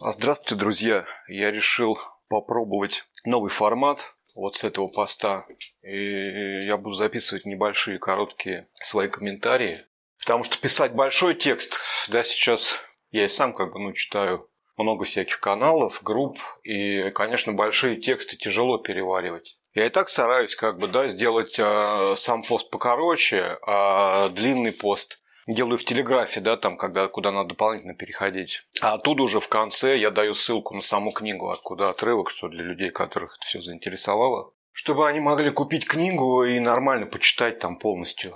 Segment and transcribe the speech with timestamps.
[0.00, 1.04] А, здравствуйте, друзья!
[1.28, 3.98] Я решил попробовать новый формат
[4.34, 5.46] вот с этого поста.
[5.82, 9.84] И я буду записывать небольшие, короткие свои комментарии.
[10.18, 11.78] Потому что писать большой текст,
[12.08, 12.74] да, сейчас
[13.10, 18.36] я и сам как бы, ну, читаю много всяких каналов, групп, и, конечно, большие тексты
[18.36, 19.58] тяжело переваривать.
[19.74, 25.20] Я и так стараюсь как бы, да, сделать э, сам пост покороче, а длинный пост
[25.46, 28.66] делаю в телеграфе, да, там, когда, куда надо дополнительно переходить.
[28.80, 32.64] А оттуда уже в конце я даю ссылку на саму книгу, откуда отрывок, что для
[32.64, 34.52] людей, которых это все заинтересовало.
[34.72, 38.34] Чтобы они могли купить книгу и нормально почитать там полностью.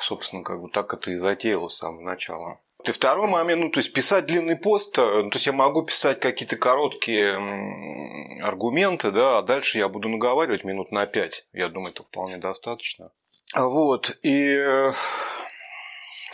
[0.00, 2.60] Собственно, как бы так это и затеялось с самого начала.
[2.84, 5.82] И второй момент, ну, то есть писать длинный пост, э, ну, то есть я могу
[5.82, 7.34] писать какие-то короткие
[8.42, 11.46] аргументы, да, а дальше я буду наговаривать минут на пять.
[11.54, 13.10] Я думаю, это вполне достаточно.
[13.54, 14.92] Вот, и э,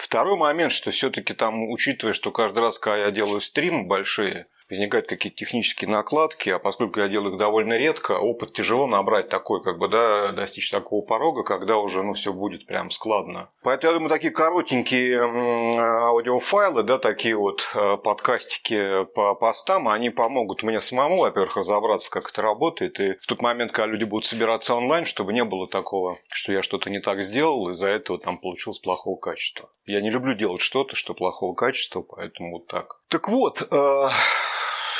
[0.00, 5.06] Второй момент, что все-таки там, учитывая, что каждый раз, когда я делаю стримы большие, возникают
[5.06, 9.78] какие-то технические накладки, а поскольку я делаю их довольно редко, опыт тяжело набрать такой, как
[9.78, 13.50] бы, да, достичь такого порога, когда уже, ну, все будет прям складно.
[13.62, 20.62] Поэтому, я думаю, такие коротенькие аудиофайлы, да, такие вот э, подкастики по постам, они помогут
[20.62, 24.74] мне самому, во-первых, разобраться, как это работает, и в тот момент, когда люди будут собираться
[24.74, 28.78] онлайн, чтобы не было такого, что я что-то не так сделал, из-за этого там получилось
[28.78, 29.70] плохого качества.
[29.84, 33.00] Я не люблю делать что-то, что плохого качества, поэтому вот так.
[33.08, 34.08] Так вот, э,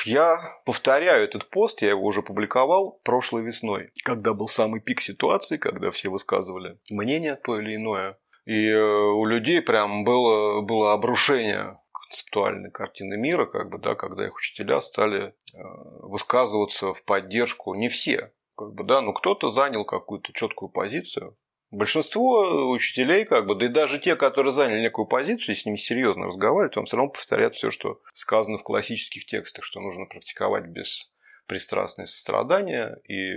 [0.04, 5.56] я повторяю этот пост, я его уже публиковал прошлой весной, когда был самый пик ситуации,
[5.56, 8.16] когда все высказывали мнение то или иное.
[8.44, 14.26] И э, у людей прям было, было обрушение концептуальной картины мира, как бы, да, когда
[14.26, 19.84] их учителя стали э, высказываться в поддержку, не все, как бы, да, но кто-то занял
[19.84, 21.36] какую-то четкую позицию,
[21.72, 26.26] Большинство учителей, как бы, да и даже те, которые заняли некую позицию, с ними серьезно
[26.26, 31.08] разговаривать, вам все равно повторяют все, что сказано в классических текстах, что нужно практиковать без
[31.46, 33.34] пристрастное сострадание и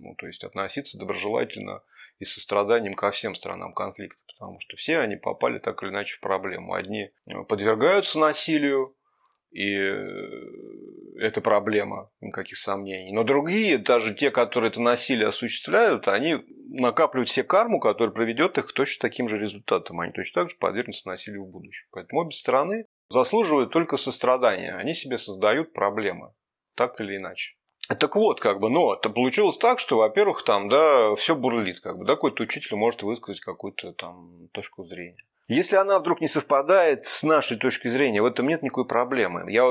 [0.00, 1.82] ну, то есть относиться доброжелательно
[2.18, 6.20] и состраданием ко всем сторонам конфликта, потому что все они попали так или иначе в
[6.20, 6.74] проблему.
[6.74, 7.10] Одни
[7.48, 8.96] подвергаются насилию,
[9.50, 9.72] и
[11.18, 13.12] это проблема, никаких сомнений.
[13.12, 16.38] Но другие, даже те, которые это насилие осуществляют, они
[16.68, 20.00] накапливают все карму, которая приведет их к точно таким же результатам.
[20.00, 21.86] Они точно так же подвергнутся насилию в будущем.
[21.90, 24.74] Поэтому обе стороны заслуживают только сострадания.
[24.74, 26.32] Они себе создают проблемы,
[26.76, 27.54] так или иначе.
[27.98, 31.98] Так вот, как бы, но это получилось так, что, во-первых, там, да, все бурлит, как
[31.98, 35.24] бы, да, какой-то учитель может высказать какую-то там точку зрения.
[35.50, 39.50] Если она вдруг не совпадает с нашей точки зрения, в этом нет никакой проблемы.
[39.50, 39.64] Я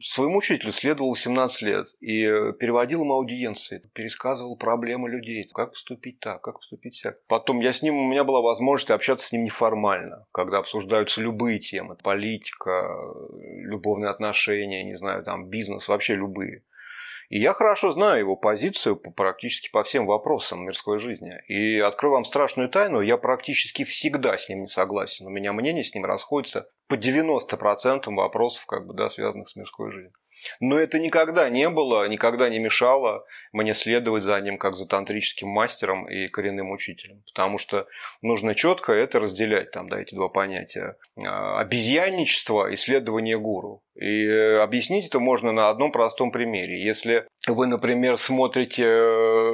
[0.00, 2.22] своему учителю следовал 17 лет и
[2.60, 7.16] переводил ему аудиенции, пересказывал проблемы людей, как поступить так, как поступить так.
[7.26, 11.58] Потом я с ним, у меня была возможность общаться с ним неформально, когда обсуждаются любые
[11.58, 12.96] темы, политика,
[13.40, 16.62] любовные отношения, не знаю, там бизнес, вообще любые.
[17.28, 21.32] И я хорошо знаю его позицию практически по всем вопросам мирской жизни.
[21.48, 25.26] И открою вам страшную тайну, я практически всегда с ним не согласен.
[25.26, 29.92] У меня мнение с ним расходится по 90% вопросов, как бы, да, связанных с мирской
[29.92, 30.12] жизнью.
[30.60, 35.48] Но это никогда не было, никогда не мешало мне следовать за ним как за тантрическим
[35.48, 37.22] мастером и коренным учителем.
[37.32, 37.86] Потому что
[38.20, 40.96] нужно четко это разделять, там, да, эти два понятия.
[41.24, 43.82] А, обезьянничество и следование гуру.
[43.94, 46.82] И э, объяснить это можно на одном простом примере.
[46.84, 49.52] Если вы, например, смотрите э,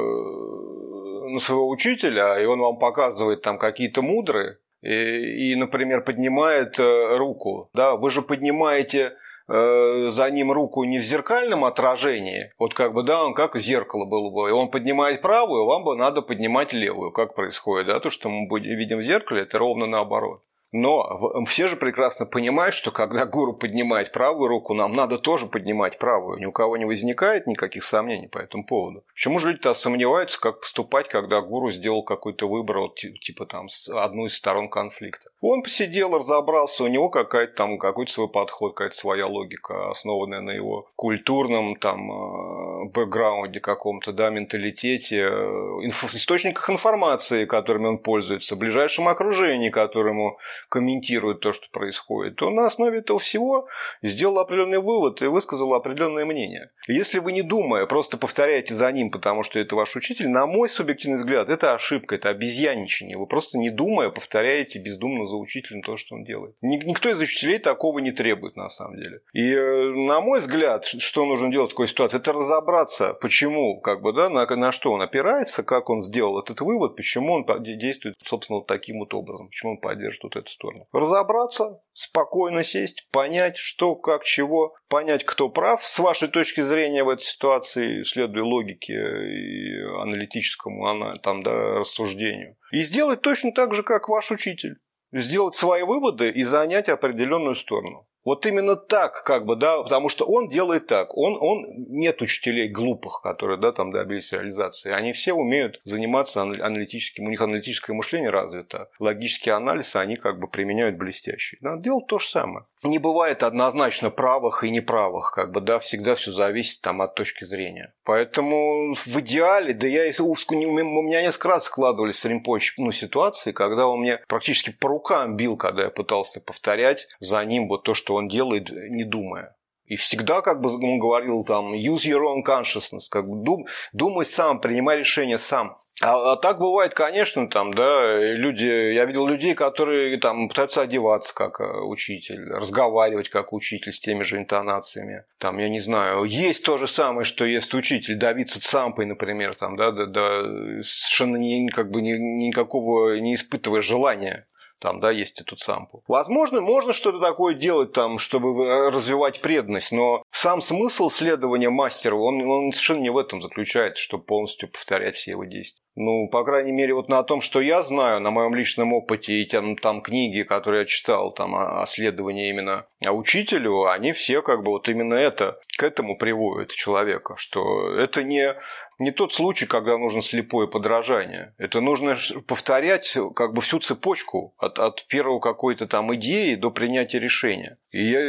[1.31, 4.57] на своего учителя, и он вам показывает там какие-то мудрые,
[4.89, 9.17] и, например, поднимает э, руку, да, вы же поднимаете
[9.53, 14.05] Э, за ним руку не в зеркальном отражении, вот как бы, да, он как зеркало
[14.05, 18.11] было бы, и он поднимает правую, вам бы надо поднимать левую, как происходит, да, то,
[18.11, 20.41] что мы видим в зеркале, это ровно наоборот.
[20.73, 25.99] Но все же прекрасно понимают, что когда гуру поднимает правую руку, нам надо тоже поднимать
[25.99, 26.39] правую.
[26.39, 29.03] Ни у кого не возникает никаких сомнений по этому поводу.
[29.15, 33.89] Почему же люди-то сомневаются, как поступать, когда гуру сделал какой-то выбор, вот, типа там, с
[33.89, 35.31] одной из сторон конфликта?
[35.41, 40.51] Он посидел, разобрался, у него какая-то там, какой-то свой подход, какая-то своя логика, основанная на
[40.51, 45.45] его культурном там э, бэкграунде каком-то, да, менталитете, э,
[45.87, 52.67] инф- источниках информации, которыми он пользуется, ближайшем окружении, которому комментирует то, что происходит, то на
[52.67, 53.69] основе этого всего
[54.03, 56.71] сделал определенный вывод и высказал определенное мнение.
[56.89, 60.69] Если вы не думая, просто повторяете за ним, потому что это ваш учитель, на мой
[60.69, 63.17] субъективный взгляд, это ошибка, это обезьяничание.
[63.17, 66.55] Вы просто не думая повторяете бездумно за учителем то, что он делает.
[66.61, 69.21] Никто из учителей такого не требует на самом деле.
[69.33, 74.03] И э, на мой взгляд, что нужно делать в такой ситуации, это разобраться, почему, как
[74.03, 78.17] бы, да, на, на что он опирается, как он сделал этот вывод, почему он действует,
[78.25, 80.87] собственно, вот таким вот образом, почему он поддерживает вот эту сторону.
[80.93, 87.09] Разобраться, спокойно сесть, понять, что, как, чего, понять, кто прав с вашей точки зрения в
[87.09, 92.57] этой ситуации, следуя логике и аналитическому там, да, рассуждению.
[92.73, 94.77] И сделать точно так же, как ваш учитель.
[95.13, 98.07] Сделать свои выводы и занять определенную сторону.
[98.25, 101.17] Вот именно так, как бы, да, потому что он делает так.
[101.17, 104.93] Он, он нет учителей глупых, которые, да, там добились реализации.
[104.93, 108.89] Они все умеют заниматься аналитическим, у них аналитическое мышление развито.
[108.99, 111.59] Логический анализ они как бы применяют блестящий.
[111.61, 112.67] Надо делать то же самое.
[112.83, 117.45] Не бывает однозначно правых и неправых, как бы, да, всегда все зависит там от точки
[117.45, 117.95] зрения.
[118.05, 123.87] Поэтому в идеале, да я, у меня несколько раз складывались с Римпоч, ну, ситуации, когда
[123.87, 128.10] он мне практически по рукам бил, когда я пытался повторять за ним вот то, что
[128.11, 129.57] что он делает, не думая.
[129.87, 134.27] И всегда, как бы он говорил там, use your own consciousness, как бы дум, думай
[134.27, 135.79] сам, принимай решение сам.
[136.03, 141.35] А, а так бывает, конечно, там, да, люди, я видел людей, которые там пытаются одеваться
[141.35, 145.25] как э, учитель, разговаривать как учитель с теми же интонациями.
[145.39, 149.77] Там, я не знаю, есть то же самое, что есть учитель, давиться цампой, например, там,
[149.77, 150.43] да, да, да,
[150.83, 154.47] совершенно не, как бы ни, никакого не испытывая желания
[154.81, 156.03] там, да, есть эту сампу.
[156.09, 162.41] Возможно, можно что-то такое делать там, чтобы развивать преданность, но сам смысл следования мастеру, он,
[162.43, 165.83] он совершенно не в этом заключается, чтобы полностью повторять все его действия.
[165.97, 169.47] Ну, по крайней мере, вот на том, что я знаю, на моем личном опыте и
[169.47, 174.43] там, там книги, которые я читал там о, о следовании именно о учителю, они все
[174.43, 178.55] как бы вот именно это, к этому приводят человека, что это не,
[178.99, 181.55] не тот случай, когда нужно слепое подражание.
[181.57, 182.17] Это нужно
[182.47, 187.79] повторять как бы всю цепочку от, от первого какой-то там идеи до принятия решения.
[187.93, 188.21] И я,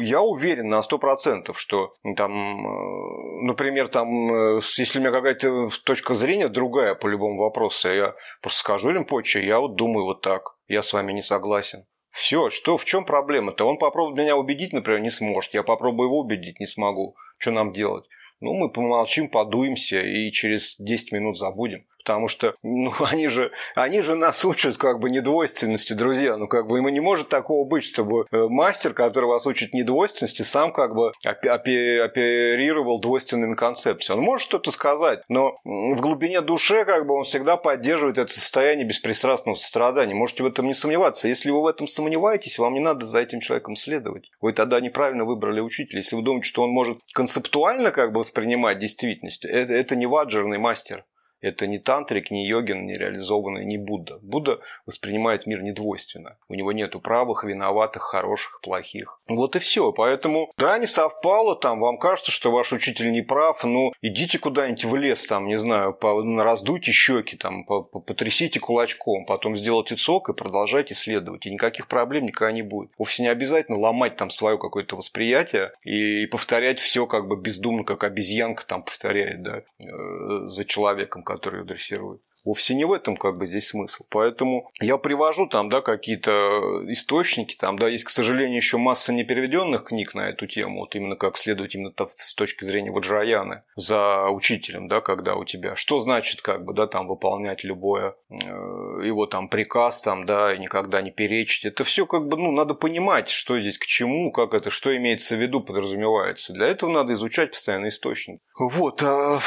[0.00, 5.68] я уверен на сто процентов, что там, э, например, там, э, если у меня какая-то
[5.84, 10.56] точка зрения другая любому вопросу, я просто скажу им позже, я вот думаю вот так,
[10.68, 11.86] я с вами не согласен.
[12.10, 13.66] Все, что, в чем проблема-то?
[13.68, 15.54] Он попробует меня убедить, например, не сможет.
[15.54, 17.14] Я попробую его убедить, не смогу.
[17.38, 18.04] Что нам делать?
[18.40, 24.00] Ну, мы помолчим, подуемся и через 10 минут забудем потому что ну, они, же, они
[24.00, 26.36] же нас учат как бы недвойственности, друзья.
[26.36, 30.42] Ну, как бы ему не может такого быть, чтобы э, мастер, который вас учит недвойственности,
[30.42, 34.20] сам как бы оперировал двойственными концепциями.
[34.20, 38.86] Он может что-то сказать, но в глубине души как бы он всегда поддерживает это состояние
[38.86, 40.14] беспристрастного сострадания.
[40.14, 41.28] Можете в этом не сомневаться.
[41.28, 44.30] Если вы в этом сомневаетесь, вам не надо за этим человеком следовать.
[44.40, 46.00] Вы тогда неправильно выбрали учителя.
[46.00, 50.58] Если вы думаете, что он может концептуально как бы воспринимать действительность, это, это не ваджерный
[50.58, 51.04] мастер.
[51.40, 54.18] Это не тантрик, не йогин, не реализованный, не Будда.
[54.22, 56.36] Будда воспринимает мир недвойственно.
[56.48, 59.20] У него нету правых, виноватых, хороших, плохих.
[59.28, 59.92] Вот и все.
[59.92, 64.84] Поэтому, да, не совпало, там, вам кажется, что ваш учитель не прав, ну, идите куда-нибудь
[64.84, 69.96] в лес, там, не знаю, по, раздуйте щеки, там, по, по, потрясите кулачком, потом сделайте
[69.96, 71.46] цок и продолжайте следовать.
[71.46, 72.90] И никаких проблем никогда не будет.
[72.98, 78.04] Вовсе не обязательно ломать там свое какое-то восприятие и повторять все как бы бездумно, как
[78.04, 82.22] обезьянка там повторяет, да, э, за человеком, которые дрессируют.
[82.44, 84.04] Вовсе не в этом как бы здесь смысл.
[84.08, 89.84] Поэтому я привожу там, да, какие-то источники, там, да, есть, к сожалению, еще масса непереведенных
[89.84, 94.88] книг на эту тему, вот именно как следовать именно с точки зрения Ваджраяны за учителем,
[94.88, 99.48] да, когда у тебя, что значит, как бы, да, там, выполнять любое э, его там
[99.48, 101.66] приказ, там, да, и никогда не перечить.
[101.66, 105.36] Это все как бы, ну, надо понимать, что здесь к чему, как это, что имеется
[105.36, 106.54] в виду, подразумевается.
[106.54, 108.40] Для этого надо изучать постоянно источник.
[108.58, 109.40] Вот, а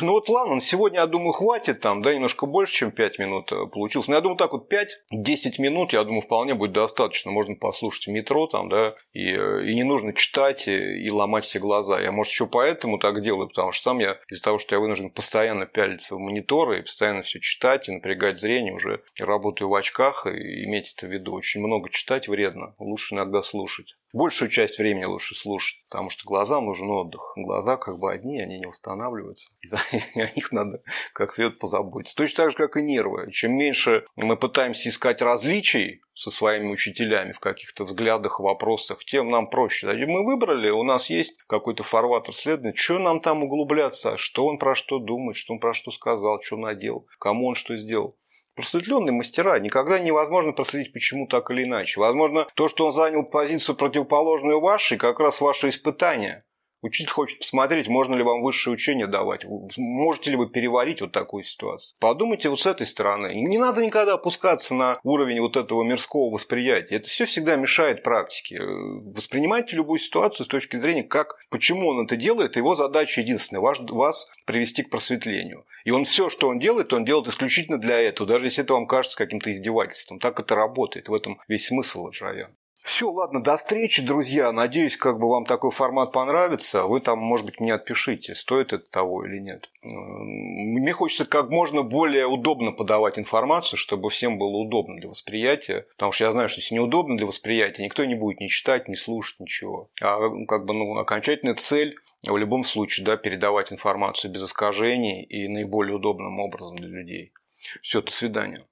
[0.00, 3.66] ну вот ладно, сегодня, я думаю, хватит там, да, немножко больше, чем 5 минут э,
[3.66, 4.08] получилось.
[4.08, 7.30] Но я думаю, так вот 5-10 минут, я думаю, вполне будет достаточно.
[7.30, 11.58] Можно послушать метро там, да, и, э, и не нужно читать и, и ломать все
[11.58, 12.00] глаза.
[12.00, 15.10] Я, может, еще поэтому так делаю, потому что сам я из-за того, что я вынужден
[15.10, 20.26] постоянно пялиться в мониторы и постоянно все читать и напрягать зрение, уже работаю в очках,
[20.26, 21.34] и иметь это в виду.
[21.34, 26.66] Очень много читать вредно, лучше иногда слушать большую часть времени лучше слушать, потому что глазам
[26.66, 27.32] нужен отдых.
[27.36, 29.50] Глаза как бы одни, они не восстанавливаются.
[29.60, 29.78] И за,
[30.14, 32.16] о них надо как следует позаботиться.
[32.16, 33.30] Точно так же, как и нервы.
[33.32, 39.50] Чем меньше мы пытаемся искать различий со своими учителями в каких-то взглядах, вопросах, тем нам
[39.50, 39.92] проще.
[40.06, 44.76] Мы выбрали, у нас есть какой-то фарватер следования, что нам там углубляться, что он про
[44.76, 48.16] что думает, что он про что сказал, что надел, кому он что сделал
[48.54, 49.58] просветленные мастера.
[49.58, 52.00] Никогда невозможно проследить, почему так или иначе.
[52.00, 56.44] Возможно, то, что он занял позицию противоположную вашей, как раз ваше испытание.
[56.84, 59.46] Учитель хочет посмотреть, можно ли вам высшее учение давать.
[59.78, 61.96] Можете ли вы переварить вот такую ситуацию.
[61.98, 63.32] Подумайте вот с этой стороны.
[63.34, 66.96] Не надо никогда опускаться на уровень вот этого мирского восприятия.
[66.96, 68.60] Это все всегда мешает практике.
[68.60, 72.56] Воспринимайте любую ситуацию с точки зрения, как, почему он это делает.
[72.56, 75.64] Его задача единственная– вас привести к просветлению.
[75.84, 78.86] И он все, что он делает, он делает исключительно для этого, даже если это вам
[78.86, 80.18] кажется каким-то издевательством.
[80.18, 81.08] Так это работает.
[81.08, 82.50] В этом весь смысл Аджая.
[82.84, 84.52] Все, ладно, до встречи, друзья.
[84.52, 86.82] Надеюсь, как бы вам такой формат понравится.
[86.82, 89.70] Вы там, может быть, мне отпишите, стоит это того или нет.
[89.82, 95.86] Мне хочется как можно более удобно подавать информацию, чтобы всем было удобно для восприятия.
[95.96, 98.96] Потому что я знаю, что если неудобно для восприятия, никто не будет ни читать, ни
[98.96, 99.88] слушать, ничего.
[100.02, 105.48] А как бы ну, окончательная цель в любом случае да, передавать информацию без искажений и
[105.48, 107.32] наиболее удобным образом для людей.
[107.80, 108.66] Все, до свидания.